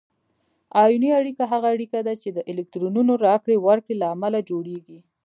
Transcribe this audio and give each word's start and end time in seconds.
آیوني 0.83 1.09
اړیکه 1.19 1.43
هغه 1.51 1.67
اړیکه 1.75 1.99
ده 2.07 2.13
چې 2.21 2.29
د 2.31 2.39
الکترونونو 2.51 3.13
راکړې 3.27 3.57
ورکړې 3.67 3.95
له 4.01 4.07
امله 4.15 4.39
جوړیږي. 4.49 4.99